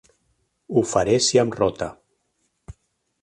[0.77, 1.91] Ho faré si em rota.